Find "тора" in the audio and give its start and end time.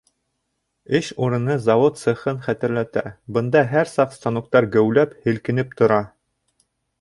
5.83-6.01